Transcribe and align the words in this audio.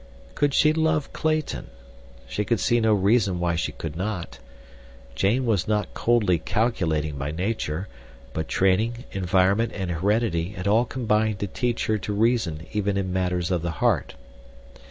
Could 0.33 0.55
she 0.55 0.73
love 0.73 1.13
Clayton? 1.13 1.69
She 2.27 2.43
could 2.43 2.59
see 2.59 2.79
no 2.79 2.91
reason 2.91 3.39
why 3.39 3.53
she 3.55 3.71
could 3.71 3.95
not. 3.95 4.39
Jane 5.13 5.45
was 5.45 5.67
not 5.67 5.93
coldly 5.93 6.39
calculating 6.39 7.19
by 7.19 7.29
nature, 7.29 7.87
but 8.33 8.47
training, 8.47 9.03
environment 9.11 9.73
and 9.75 9.91
heredity 9.91 10.53
had 10.53 10.67
all 10.67 10.85
combined 10.85 11.37
to 11.37 11.45
teach 11.45 11.85
her 11.85 11.99
to 11.99 12.13
reason 12.13 12.65
even 12.73 12.97
in 12.97 13.13
matters 13.13 13.51
of 13.51 13.61
the 13.61 13.69
heart. 13.77 14.15